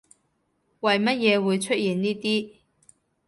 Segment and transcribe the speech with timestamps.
[0.79, 2.53] 為乜嘢會出現呢啲